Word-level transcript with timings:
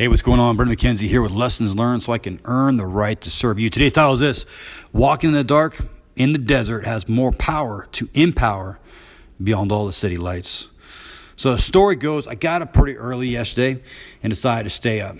Hey, 0.00 0.08
what's 0.08 0.22
going 0.22 0.40
on? 0.40 0.56
Brendan 0.56 0.74
McKenzie 0.74 1.08
here 1.08 1.20
with 1.20 1.32
Lessons 1.32 1.76
Learned 1.76 2.02
so 2.02 2.14
I 2.14 2.16
can 2.16 2.40
earn 2.46 2.76
the 2.76 2.86
right 2.86 3.20
to 3.20 3.30
serve 3.30 3.58
you. 3.58 3.68
Today's 3.68 3.92
title 3.92 4.14
is 4.14 4.18
this 4.18 4.46
Walking 4.94 5.28
in 5.28 5.34
the 5.34 5.44
dark 5.44 5.76
in 6.16 6.32
the 6.32 6.38
desert 6.38 6.86
has 6.86 7.06
more 7.06 7.32
power 7.32 7.86
to 7.92 8.08
empower 8.14 8.78
beyond 9.44 9.70
all 9.70 9.84
the 9.84 9.92
city 9.92 10.16
lights. 10.16 10.68
So 11.36 11.52
the 11.52 11.58
story 11.58 11.96
goes 11.96 12.26
I 12.26 12.34
got 12.34 12.62
up 12.62 12.72
pretty 12.72 12.96
early 12.96 13.28
yesterday 13.28 13.82
and 14.22 14.30
decided 14.30 14.64
to 14.64 14.70
stay 14.70 15.02
up. 15.02 15.16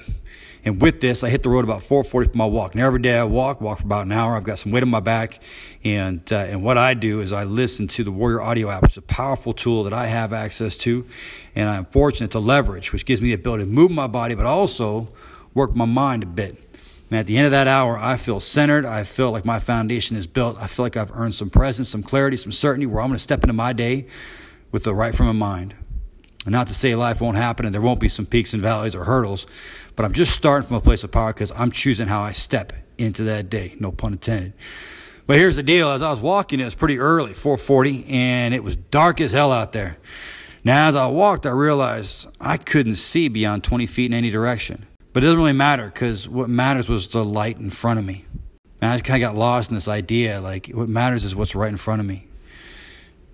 And 0.64 0.80
with 0.80 1.00
this, 1.00 1.24
I 1.24 1.30
hit 1.30 1.42
the 1.42 1.48
road 1.48 1.64
about 1.64 1.82
4:40 1.82 2.30
for 2.30 2.36
my 2.36 2.44
walk. 2.44 2.74
Now 2.74 2.86
every 2.86 3.00
day 3.00 3.16
I 3.16 3.24
walk, 3.24 3.60
walk 3.60 3.78
for 3.78 3.84
about 3.84 4.06
an 4.06 4.12
hour. 4.12 4.36
I've 4.36 4.44
got 4.44 4.58
some 4.58 4.72
weight 4.72 4.82
on 4.82 4.90
my 4.90 5.00
back, 5.00 5.40
and 5.84 6.20
uh, 6.32 6.36
and 6.36 6.62
what 6.62 6.76
I 6.76 6.94
do 6.94 7.20
is 7.20 7.32
I 7.32 7.44
listen 7.44 7.88
to 7.88 8.04
the 8.04 8.12
Warrior 8.12 8.42
Audio 8.42 8.68
app, 8.68 8.82
which 8.82 8.92
is 8.92 8.98
a 8.98 9.02
powerful 9.02 9.52
tool 9.52 9.84
that 9.84 9.92
I 9.92 10.06
have 10.06 10.32
access 10.32 10.76
to, 10.78 11.06
and 11.54 11.68
I'm 11.68 11.86
fortunate 11.86 12.30
to 12.32 12.38
leverage, 12.38 12.92
which 12.92 13.06
gives 13.06 13.22
me 13.22 13.28
the 13.28 13.34
ability 13.34 13.64
to 13.64 13.70
move 13.70 13.90
my 13.90 14.06
body, 14.06 14.34
but 14.34 14.46
also 14.46 15.08
work 15.54 15.74
my 15.74 15.86
mind 15.86 16.22
a 16.22 16.26
bit. 16.26 16.56
And 17.10 17.18
at 17.18 17.26
the 17.26 17.36
end 17.36 17.46
of 17.46 17.50
that 17.50 17.66
hour, 17.66 17.98
I 17.98 18.16
feel 18.16 18.38
centered. 18.38 18.86
I 18.86 19.02
feel 19.02 19.32
like 19.32 19.44
my 19.44 19.58
foundation 19.58 20.16
is 20.16 20.28
built. 20.28 20.56
I 20.60 20.68
feel 20.68 20.84
like 20.84 20.96
I've 20.96 21.10
earned 21.12 21.34
some 21.34 21.50
presence, 21.50 21.88
some 21.88 22.04
clarity, 22.04 22.36
some 22.36 22.52
certainty 22.52 22.86
where 22.86 23.02
I'm 23.02 23.08
going 23.08 23.16
to 23.16 23.22
step 23.22 23.42
into 23.42 23.52
my 23.52 23.72
day 23.72 24.06
with 24.70 24.84
the 24.84 24.94
right 24.94 25.12
frame 25.12 25.28
of 25.28 25.36
mind. 25.36 25.74
And 26.50 26.56
not 26.56 26.66
to 26.66 26.74
say 26.74 26.96
life 26.96 27.20
won't 27.20 27.36
happen 27.36 27.64
and 27.64 27.72
there 27.72 27.80
won't 27.80 28.00
be 28.00 28.08
some 28.08 28.26
peaks 28.26 28.52
and 28.54 28.60
valleys 28.60 28.96
or 28.96 29.04
hurdles, 29.04 29.46
but 29.94 30.04
I'm 30.04 30.12
just 30.12 30.34
starting 30.34 30.66
from 30.66 30.78
a 30.78 30.80
place 30.80 31.04
of 31.04 31.12
power 31.12 31.32
because 31.32 31.52
I'm 31.52 31.70
choosing 31.70 32.08
how 32.08 32.22
I 32.22 32.32
step 32.32 32.72
into 32.98 33.22
that 33.22 33.48
day. 33.48 33.76
No 33.78 33.92
pun 33.92 34.14
intended. 34.14 34.54
But 35.28 35.38
here's 35.38 35.54
the 35.54 35.62
deal: 35.62 35.90
as 35.90 36.02
I 36.02 36.10
was 36.10 36.20
walking, 36.20 36.58
it 36.58 36.64
was 36.64 36.74
pretty 36.74 36.98
early, 36.98 37.34
4:40, 37.34 38.10
and 38.10 38.52
it 38.52 38.64
was 38.64 38.74
dark 38.74 39.20
as 39.20 39.30
hell 39.30 39.52
out 39.52 39.72
there. 39.72 39.98
Now, 40.64 40.88
as 40.88 40.96
I 40.96 41.06
walked, 41.06 41.46
I 41.46 41.50
realized 41.50 42.26
I 42.40 42.56
couldn't 42.56 42.96
see 42.96 43.28
beyond 43.28 43.62
20 43.62 43.86
feet 43.86 44.06
in 44.06 44.12
any 44.12 44.32
direction. 44.32 44.86
But 45.12 45.22
it 45.22 45.28
doesn't 45.28 45.38
really 45.38 45.52
matter 45.52 45.86
because 45.86 46.28
what 46.28 46.48
matters 46.48 46.88
was 46.88 47.06
the 47.06 47.24
light 47.24 47.58
in 47.58 47.70
front 47.70 48.00
of 48.00 48.04
me. 48.04 48.24
And 48.82 48.90
I 48.90 48.94
just 48.94 49.04
kind 49.04 49.22
of 49.22 49.28
got 49.28 49.38
lost 49.38 49.70
in 49.70 49.76
this 49.76 49.86
idea 49.86 50.40
like, 50.40 50.66
what 50.74 50.88
matters 50.88 51.24
is 51.24 51.36
what's 51.36 51.54
right 51.54 51.70
in 51.70 51.76
front 51.76 52.00
of 52.00 52.08
me. 52.08 52.26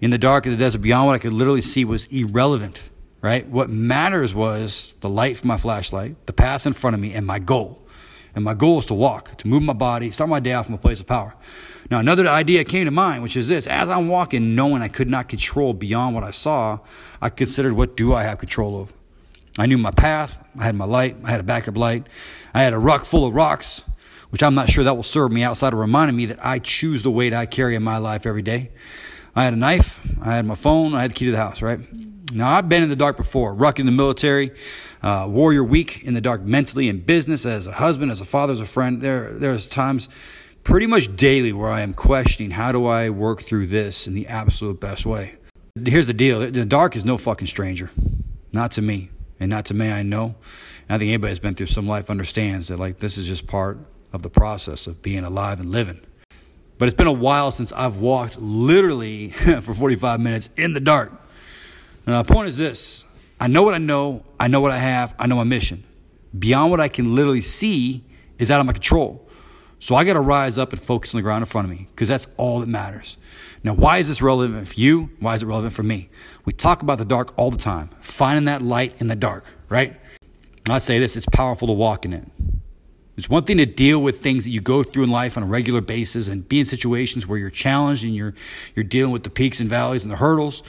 In 0.03 0.11
the 0.11 0.19
dark 0.19 0.45
of 0.45 0.53
the 0.53 0.59
desert, 0.59 0.83
beyond 0.83 1.07
what 1.07 1.15
I 1.15 1.19
could 1.19 1.33
literally 1.33 1.63
see 1.63 1.87
was 1.87 2.05
irrelevant 2.07 2.83
right? 3.27 3.45
What 3.49 3.69
matters 3.69 4.33
was 4.37 4.95
the 5.01 5.09
light 5.09 5.37
from 5.37 5.49
my 5.49 5.57
flashlight, 5.57 6.27
the 6.27 6.33
path 6.33 6.65
in 6.65 6.75
front 6.75 6.95
of 6.95 7.01
me, 7.01 7.13
and 7.13 7.27
my 7.27 7.41
goal. 7.41 7.83
And 8.37 8.45
my 8.45 8.55
goal 8.55 8.79
is 8.79 8.87
to 8.87 8.95
walk, 8.95 9.37
to 9.39 9.49
move 9.49 9.65
my 9.65 9.73
body, 9.73 10.13
start 10.13 10.31
my 10.31 10.39
day 10.39 10.53
off 10.53 10.67
from 10.67 10.77
a 10.77 10.79
place 10.79 11.01
of 11.01 11.09
power. 11.09 11.35
Now, 11.91 11.99
another 11.99 12.29
idea 12.29 12.63
came 12.63 12.85
to 12.85 12.93
mind, 12.93 13.25
which 13.25 13.37
is 13.37 13.49
this 13.49 13.67
as 13.67 13.89
I'm 13.89 14.07
walking, 14.07 14.55
knowing 14.55 14.81
I 14.81 14.87
could 14.87 15.11
not 15.11 15.29
control 15.29 15.75
beyond 15.75 16.15
what 16.15 16.23
I 16.23 16.31
saw, 16.31 16.79
I 17.21 17.29
considered 17.31 17.73
what 17.73 17.97
do 17.97 18.15
I 18.15 18.23
have 18.23 18.39
control 18.39 18.81
of? 18.81 18.93
I 19.59 19.67
knew 19.67 19.79
my 19.79 19.91
path, 19.91 20.41
I 20.57 20.65
had 20.65 20.77
my 20.77 20.85
light, 20.85 21.17
I 21.25 21.31
had 21.31 21.41
a 21.41 21.43
backup 21.43 21.77
light, 21.77 22.09
I 22.55 22.63
had 22.63 22.75
a 22.75 22.79
ruck 22.79 23.05
full 23.05 23.27
of 23.27 23.35
rocks, 23.35 23.83
which 24.31 24.45
I'm 24.45 24.55
not 24.55 24.71
sure 24.71 24.85
that 24.85 24.95
will 24.95 25.03
serve 25.03 25.33
me 25.33 25.43
outside 25.43 25.73
of 25.73 25.81
reminding 25.81 26.17
me 26.17 26.27
that 26.27 26.47
I 26.47 26.61
choose 26.61 27.03
the 27.03 27.11
weight 27.11 27.35
I 27.35 27.47
carry 27.47 27.75
in 27.75 27.83
my 27.83 27.99
life 27.99 28.25
every 28.25 28.43
day. 28.43 28.71
I 29.35 29.43
had 29.43 29.53
a 29.53 29.57
knife, 29.57 30.01
I 30.23 30.37
had 30.37 30.47
my 30.47 30.55
phone, 30.55 30.95
I 30.95 31.03
had 31.03 31.11
the 31.11 31.15
key 31.17 31.25
to 31.25 31.33
the 31.33 31.39
house, 31.39 31.61
right? 31.61 31.81
Now, 32.33 32.51
I've 32.51 32.69
been 32.69 32.83
in 32.83 32.89
the 32.89 32.97
dark 32.97 33.17
before, 33.17 33.55
ruck 33.55 33.79
in 33.79 33.87
the 33.87 33.93
military, 33.93 34.53
uh, 35.03 35.27
warrior 35.29 35.63
week 35.63 36.03
in 36.03 36.15
the 36.15 36.21
dark 36.21 36.43
mentally 36.43 36.89
in 36.89 37.01
business, 37.01 37.47
as 37.47 37.67
a 37.67 37.73
husband, 37.73 38.11
as 38.11 38.21
a 38.21 38.25
father, 38.25 38.53
as 38.53 38.61
a 38.61 38.67
friend. 38.67 39.01
There, 39.01 39.33
there's 39.33 39.67
times 39.67 40.09
pretty 40.65 40.87
much 40.87 41.15
daily 41.15 41.53
where 41.53 41.71
I 41.71 41.83
am 41.83 41.95
questioning 41.95 42.51
how 42.51 42.73
do 42.73 42.87
I 42.87 43.11
work 43.11 43.43
through 43.43 43.69
this 43.69 44.09
in 44.09 44.15
the 44.15 44.27
absolute 44.27 44.81
best 44.81 45.07
way. 45.07 45.37
Here's 45.85 46.09
the 46.09 46.15
deal 46.15 46.41
the 46.41 46.65
dark 46.65 46.97
is 46.97 47.05
no 47.05 47.17
fucking 47.17 47.47
stranger, 47.47 47.91
not 48.51 48.73
to 48.73 48.83
me, 48.83 49.11
and 49.39 49.49
not 49.49 49.67
to 49.67 49.75
me 49.75 49.93
I 49.93 50.03
know. 50.03 50.35
I 50.89 50.99
think 50.99 51.09
anybody 51.09 51.31
that's 51.31 51.39
been 51.39 51.55
through 51.55 51.67
some 51.67 51.87
life 51.87 52.11
understands 52.11 52.69
that, 52.69 52.79
like, 52.79 52.99
this 52.99 53.19
is 53.19 53.27
just 53.27 53.47
part 53.47 53.79
of 54.13 54.23
the 54.23 54.31
process 54.31 54.87
of 54.87 55.03
being 55.03 55.25
alive 55.25 55.61
and 55.61 55.71
living. 55.71 56.01
But 56.79 56.89
it's 56.89 56.97
been 56.97 57.07
a 57.07 57.13
while 57.13 57.51
since 57.51 57.73
I've 57.73 57.99
walked 57.99 58.41
literally 58.41 59.31
for 59.61 59.75
45 59.75 60.21
minutes 60.21 60.51
in 60.57 60.73
the 60.73 60.81
dark. 60.81 61.13
Now, 62.07 62.23
the 62.23 62.33
point 62.33 62.49
is 62.49 62.57
this 62.57 63.05
I 63.41 63.49
know 63.49 63.63
what 63.63 63.75
I 63.75 63.79
know, 63.79 64.25
I 64.39 64.49
know 64.49 64.61
what 64.61 64.73
I 64.73 64.79
have, 64.79 65.15
I 65.19 65.27
know 65.27 65.37
my 65.37 65.45
mission. 65.45 65.85
Beyond 66.39 66.71
what 66.71 66.81
I 66.81 66.89
can 66.89 67.15
literally 67.15 67.41
see 67.41 68.05
is 68.39 68.51
out 68.51 68.61
of 68.61 68.67
my 68.67 68.73
control. 68.73 69.23
So 69.79 69.95
I 69.95 70.05
got 70.05 70.15
to 70.15 70.21
rise 70.21 70.59
up 70.59 70.73
and 70.73 70.81
focus 70.81 71.15
on 71.15 71.19
the 71.19 71.23
ground 71.23 71.43
in 71.43 71.47
front 71.47 71.67
of 71.67 71.71
me 71.71 71.87
because 71.91 72.09
that's 72.09 72.27
all 72.37 72.61
that 72.61 72.69
matters. 72.69 73.17
Now, 73.63 73.75
why 73.75 73.99
is 73.99 74.09
this 74.09 74.23
relevant 74.23 74.69
for 74.69 74.75
you? 74.75 75.11
Why 75.21 75.35
is 75.35 75.43
it 75.43 75.47
relevant 75.47 75.75
for 75.75 75.83
me? 75.83 76.09
We 76.45 76.53
talk 76.53 76.83
about 76.83 76.99
the 76.99 77.05
dark 77.05 77.37
all 77.37 77.51
the 77.51 77.59
time, 77.59 77.91
finding 78.01 78.45
that 78.45 78.63
light 78.63 78.95
in 79.01 79.09
the 79.09 79.17
dark, 79.17 79.45
right? 79.69 79.97
I'd 80.69 80.83
say 80.83 80.99
this 80.99 81.17
it's 81.17 81.27
powerful 81.27 81.69
to 81.69 81.75
walk 81.75 82.05
in 82.05 82.13
it. 82.13 82.25
It's 83.17 83.31
one 83.31 83.45
thing 83.45 83.57
to 83.59 83.67
deal 83.67 84.01
with 84.01 84.21
things 84.21 84.45
that 84.45 84.51
you 84.51 84.61
go 84.61 84.83
through 84.83 85.05
in 85.05 85.11
life 85.11 85.37
on 85.37 85.43
a 85.43 85.47
regular 85.47 85.81
basis 85.81 86.29
and 86.29 86.47
be 86.47 86.61
in 86.61 86.67
situations 86.67 87.27
where 87.27 87.39
you're 87.39 87.51
challenged 87.51 88.05
and 88.05 88.15
you're, 88.15 88.35
you're 88.75 88.85
dealing 88.85 89.11
with 89.11 89.25
the 89.25 89.31
peaks 89.31 89.59
and 89.59 89.71
valleys 89.71 90.05
and 90.05 90.13
the 90.13 90.17
hurdles 90.17 90.63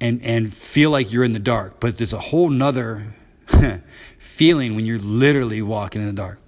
and 0.00 0.22
and 0.22 0.52
feel 0.52 0.90
like 0.90 1.12
you're 1.12 1.24
in 1.24 1.32
the 1.32 1.38
dark. 1.38 1.80
But 1.80 1.98
there's 1.98 2.12
a 2.12 2.18
whole 2.18 2.50
nother 2.50 3.14
feeling 4.18 4.74
when 4.74 4.86
you're 4.86 4.98
literally 4.98 5.62
walking 5.62 6.00
in 6.00 6.08
the 6.08 6.14
dark. 6.14 6.40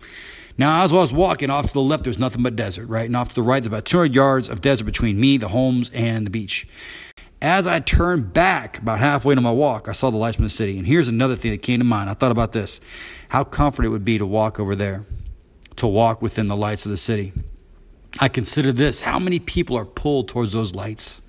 Now, 0.59 0.83
as 0.83 0.93
I 0.93 0.97
was 0.97 1.13
walking 1.13 1.51
off 1.51 1.67
to 1.67 1.73
the 1.73 1.81
left, 1.81 2.05
there's 2.05 2.19
nothing 2.19 2.43
but 2.43 2.57
desert, 2.57 2.87
right? 2.87 3.07
And 3.07 3.17
off 3.17 3.29
to 3.31 3.35
the 3.35 3.43
right, 3.43 3.63
there's 3.63 3.69
about 3.69 3.85
200 3.87 4.15
yards 4.15 4.49
of 4.49 4.61
desert 4.61 4.85
between 4.85 5.19
me, 5.19 5.39
the 5.39 5.49
homes, 5.49 5.91
and 5.95 6.27
the 6.27 6.31
beach. 6.31 6.67
As 7.41 7.67
I 7.67 7.81
turned 7.81 8.33
back 8.33 8.79
about 8.79 9.01
halfway 9.01 9.33
into 9.33 9.43
my 9.43 9.51
walk, 9.51 9.89
I 9.89 9.93
saw 9.93 10.11
the 10.11 10.19
lights 10.19 10.37
from 10.37 10.45
the 10.45 10.51
city. 10.51 10.79
And 10.79 10.87
here's 10.87 11.09
another 11.09 11.35
thing 11.35 11.51
that 11.51 11.63
came 11.63 11.81
to 11.81 11.85
mind. 11.85 12.11
I 12.11 12.15
thought 12.15 12.31
about 12.31 12.53
this 12.53 12.81
how 13.31 13.45
comfort 13.45 13.87
it 13.87 13.89
would 13.89 14.05
be 14.05 14.19
to 14.19 14.27
walk 14.27 14.61
over 14.61 14.77
there, 14.77 15.05
to 15.77 15.87
walk 15.87 16.21
within 16.21 16.47
the 16.47 16.57
lights 16.57 16.85
of 16.85 16.91
the 16.91 16.99
city. 16.99 17.33
I 18.21 18.29
consider 18.29 18.73
this 18.73 19.01
how 19.01 19.19
many 19.19 19.41
people 19.41 19.77
are 19.77 19.87
pulled 19.87 20.29
towards 20.29 20.53
those 20.53 20.75
lights? 20.75 21.23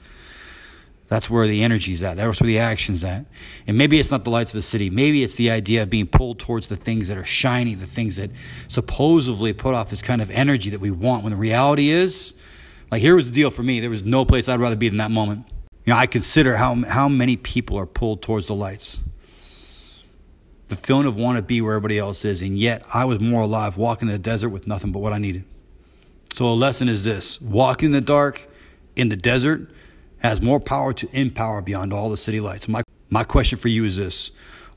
That's 1.14 1.30
where 1.30 1.46
the 1.46 1.62
energy's 1.62 2.02
at. 2.02 2.18
That's 2.18 2.42
where 2.42 2.48
the 2.48 2.58
action's 2.58 3.04
at. 3.04 3.28
And 3.68 3.78
maybe 3.78 4.00
it's 4.00 4.10
not 4.10 4.24
the 4.24 4.32
lights 4.32 4.52
of 4.52 4.56
the 4.56 4.64
city. 4.64 4.90
Maybe 4.90 5.22
it's 5.22 5.36
the 5.36 5.52
idea 5.52 5.84
of 5.84 5.90
being 5.92 6.08
pulled 6.08 6.40
towards 6.40 6.66
the 6.66 6.76
things 6.76 7.08
that 7.08 7.20
are 7.20 7.24
shiny, 7.24 7.76
the 7.76 7.86
things 7.86 8.16
that 8.16 8.32
supposedly 8.68 9.54
put 9.54 9.76
off 9.76 9.92
this 9.92 10.02
kind 10.02 10.24
of 10.24 10.32
energy 10.32 10.72
that 10.72 10.80
we 10.80 10.90
want. 10.90 11.24
When 11.24 11.30
the 11.30 11.38
reality 11.38 11.90
is, 11.90 12.34
like 12.90 13.00
here 13.00 13.14
was 13.16 13.28
the 13.28 13.32
deal 13.32 13.52
for 13.52 13.62
me. 13.62 13.80
There 13.80 13.92
was 13.92 14.02
no 14.02 14.26
place 14.26 14.50
I'd 14.50 14.60
rather 14.60 14.76
be 14.76 14.90
than 14.90 14.98
that 14.98 15.12
moment. 15.12 15.46
You 15.86 15.94
know, 15.94 16.00
I 16.00 16.08
consider 16.08 16.56
how 16.56 16.74
how 16.74 17.08
many 17.08 17.38
people 17.38 17.78
are 17.78 17.86
pulled 17.86 18.24
towards 18.24 18.48
the 18.48 18.56
lights. 18.56 19.00
The 20.70 20.76
feeling 20.76 21.06
of 21.06 21.16
want 21.16 21.38
to 21.38 21.44
be 21.44 21.62
where 21.62 21.74
everybody 21.74 22.00
else 22.00 22.26
is, 22.26 22.42
and 22.42 22.58
yet 22.58 22.84
I 22.92 23.06
was 23.06 23.20
more 23.20 23.44
alive 23.44 23.78
walking 23.78 24.08
in 24.08 24.14
the 24.14 24.18
desert 24.18 24.50
with 24.50 24.66
nothing 24.66 24.92
but 24.92 24.98
what 24.98 25.14
I 25.14 25.20
needed. 25.20 25.44
So 26.34 26.48
a 26.48 26.56
lesson 26.56 26.90
is 26.90 27.04
this: 27.04 27.40
walking 27.40 27.90
in 27.90 27.92
the 27.92 28.02
dark, 28.02 28.50
in 28.96 29.10
the 29.10 29.16
desert 29.16 29.70
has 30.24 30.42
more 30.42 30.60
power 30.60 30.94
to 30.94 31.10
empower 31.12 31.62
beyond 31.62 31.94
all 31.94 32.10
the 32.10 32.18
city 32.18 32.40
lights. 32.40 32.68
My, 32.68 32.82
my 33.10 33.24
question 33.24 33.58
for 33.58 33.68
you 33.68 33.86
is 33.86 33.98
this 33.98 34.32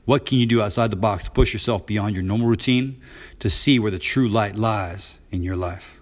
What 0.05 0.25
can 0.25 0.39
you 0.39 0.45
do 0.45 0.61
outside 0.61 0.91
the 0.91 0.97
box 0.97 1.23
to 1.23 1.31
push 1.31 1.53
yourself 1.53 1.85
beyond 1.85 2.15
your 2.15 2.23
normal 2.23 2.47
routine 2.47 3.01
to 3.39 3.49
see 3.49 3.79
where 3.79 3.91
the 3.91 3.99
true 3.99 4.27
light 4.27 4.55
lies 4.55 5.19
in 5.31 5.43
your 5.43 5.55
life? 5.55 5.99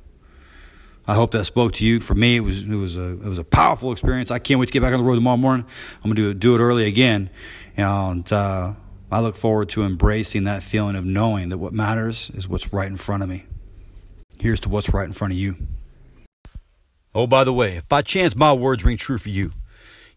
I 1.07 1.13
hope 1.13 1.31
that 1.31 1.45
spoke 1.45 1.73
to 1.73 1.85
you. 1.85 1.99
For 1.99 2.15
me, 2.15 2.37
it 2.37 2.39
was 2.39 2.63
it 2.63 2.69
was 2.69 2.97
a 2.97 3.11
it 3.11 3.25
was 3.25 3.37
a 3.37 3.43
powerful 3.43 3.91
experience. 3.91 4.31
I 4.31 4.39
can't 4.39 4.59
wait 4.59 4.67
to 4.67 4.73
get 4.73 4.81
back 4.81 4.91
on 4.91 4.99
the 4.99 5.05
road 5.05 5.15
tomorrow 5.15 5.37
morning. 5.37 5.65
I'm 6.03 6.09
gonna 6.09 6.15
do 6.15 6.29
it 6.31 6.39
do 6.39 6.55
it 6.55 6.59
early 6.59 6.87
again, 6.87 7.29
and 7.77 8.31
uh, 8.33 8.73
I 9.11 9.19
look 9.19 9.35
forward 9.35 9.69
to 9.69 9.83
embracing 9.83 10.45
that 10.45 10.63
feeling 10.63 10.95
of 10.95 11.05
knowing 11.05 11.49
that 11.49 11.59
what 11.59 11.73
matters 11.73 12.31
is 12.33 12.49
what's 12.49 12.73
right 12.73 12.87
in 12.87 12.97
front 12.97 13.21
of 13.21 13.29
me. 13.29 13.45
Here's 14.39 14.59
to 14.61 14.69
what's 14.69 14.91
right 14.91 15.05
in 15.05 15.13
front 15.13 15.33
of 15.33 15.37
you. 15.37 15.55
Oh, 17.15 17.27
by 17.27 17.45
the 17.45 17.53
way, 17.53 17.77
if 17.77 17.87
by 17.87 18.01
chance 18.01 18.35
my 18.35 18.51
words 18.51 18.83
ring 18.83 18.97
true 18.97 19.17
for 19.17 19.29
you, 19.29 19.53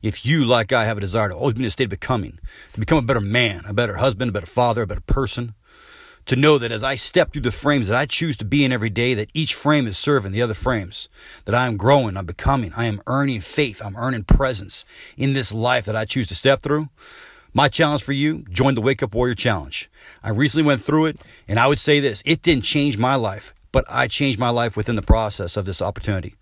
if 0.02 0.26
you, 0.26 0.44
like 0.44 0.72
I, 0.72 0.84
have 0.84 0.98
a 0.98 1.00
desire 1.00 1.28
to 1.28 1.34
always 1.36 1.54
be 1.54 1.60
in 1.60 1.66
a 1.66 1.70
state 1.70 1.84
of 1.84 1.90
becoming, 1.90 2.40
to 2.72 2.80
become 2.80 2.98
a 2.98 3.02
better 3.02 3.20
man, 3.20 3.62
a 3.68 3.72
better 3.72 3.98
husband, 3.98 4.30
a 4.30 4.32
better 4.32 4.46
father, 4.46 4.82
a 4.82 4.86
better 4.86 5.00
person, 5.02 5.54
to 6.26 6.34
know 6.34 6.58
that 6.58 6.72
as 6.72 6.82
I 6.82 6.96
step 6.96 7.32
through 7.32 7.42
the 7.42 7.52
frames 7.52 7.86
that 7.86 7.96
I 7.96 8.04
choose 8.04 8.36
to 8.38 8.44
be 8.44 8.64
in 8.64 8.72
every 8.72 8.90
day, 8.90 9.14
that 9.14 9.30
each 9.32 9.54
frame 9.54 9.86
is 9.86 9.96
serving 9.96 10.32
the 10.32 10.42
other 10.42 10.54
frames, 10.54 11.08
that 11.44 11.54
I 11.54 11.68
am 11.68 11.76
growing, 11.76 12.16
I'm 12.16 12.26
becoming, 12.26 12.72
I 12.76 12.86
am 12.86 13.00
earning 13.06 13.40
faith, 13.42 13.80
I'm 13.80 13.96
earning 13.96 14.24
presence 14.24 14.84
in 15.16 15.34
this 15.34 15.54
life 15.54 15.84
that 15.84 15.96
I 15.96 16.04
choose 16.04 16.26
to 16.28 16.34
step 16.34 16.62
through. 16.62 16.88
My 17.54 17.68
challenge 17.68 18.02
for 18.02 18.12
you, 18.12 18.44
join 18.50 18.74
the 18.74 18.80
Wake 18.80 19.04
Up 19.04 19.14
Warrior 19.14 19.36
Challenge. 19.36 19.88
I 20.24 20.30
recently 20.30 20.66
went 20.66 20.82
through 20.82 21.06
it, 21.06 21.20
and 21.46 21.60
I 21.60 21.68
would 21.68 21.78
say 21.78 22.00
this 22.00 22.24
it 22.26 22.42
didn't 22.42 22.64
change 22.64 22.98
my 22.98 23.14
life, 23.14 23.54
but 23.70 23.84
I 23.88 24.08
changed 24.08 24.40
my 24.40 24.50
life 24.50 24.76
within 24.76 24.96
the 24.96 25.02
process 25.02 25.56
of 25.56 25.64
this 25.64 25.80
opportunity 25.80 26.34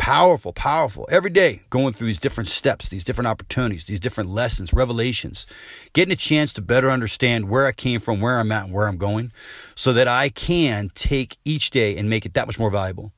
powerful, 0.00 0.54
powerful. 0.54 1.06
Every 1.10 1.28
day 1.28 1.60
going 1.68 1.92
through 1.92 2.06
these 2.06 2.18
different 2.18 2.48
steps, 2.48 2.88
these 2.88 3.04
different 3.04 3.28
opportunities, 3.28 3.84
these 3.84 4.00
different 4.00 4.30
lessons, 4.30 4.72
revelations, 4.72 5.46
getting 5.92 6.10
a 6.10 6.16
chance 6.16 6.54
to 6.54 6.62
better 6.62 6.90
understand 6.90 7.50
where 7.50 7.66
I 7.66 7.72
came 7.72 8.00
from, 8.00 8.18
where 8.18 8.40
I'm 8.40 8.50
at, 8.50 8.64
and 8.64 8.72
where 8.72 8.88
I'm 8.88 8.96
going, 8.96 9.30
so 9.74 9.92
that 9.92 10.08
I 10.08 10.30
can 10.30 10.90
take 10.94 11.36
each 11.44 11.68
day 11.68 11.98
and 11.98 12.08
make 12.08 12.24
it 12.24 12.32
that 12.32 12.46
much 12.46 12.58
more 12.58 12.70
valuable. 12.70 13.12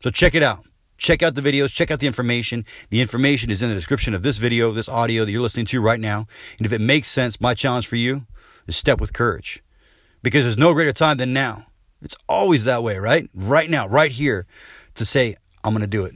So 0.00 0.10
check 0.10 0.34
it 0.34 0.42
out. 0.42 0.64
Check 0.96 1.22
out 1.22 1.34
the 1.34 1.42
videos, 1.42 1.74
check 1.74 1.90
out 1.90 2.00
the 2.00 2.06
information. 2.06 2.64
The 2.88 3.02
information 3.02 3.50
is 3.50 3.60
in 3.60 3.68
the 3.68 3.74
description 3.74 4.14
of 4.14 4.22
this 4.22 4.38
video, 4.38 4.72
this 4.72 4.88
audio 4.88 5.26
that 5.26 5.30
you're 5.30 5.42
listening 5.42 5.66
to 5.66 5.80
right 5.82 6.00
now. 6.00 6.26
And 6.56 6.64
if 6.64 6.72
it 6.72 6.80
makes 6.80 7.08
sense, 7.08 7.38
my 7.38 7.52
challenge 7.52 7.86
for 7.86 7.96
you 7.96 8.26
is 8.66 8.78
step 8.78 8.98
with 8.98 9.12
courage. 9.12 9.62
because 10.24 10.44
there's 10.44 10.58
no 10.58 10.72
greater 10.72 10.92
time 10.92 11.18
than 11.18 11.32
now. 11.32 11.66
It's 12.02 12.16
always 12.28 12.64
that 12.64 12.82
way, 12.82 12.96
right? 12.96 13.28
Right 13.34 13.70
now, 13.70 13.86
right 13.86 14.10
here, 14.10 14.46
to 14.94 15.04
say, 15.04 15.36
I'm 15.64 15.72
going 15.72 15.80
to 15.80 15.86
do 15.86 16.04
it. 16.04 16.14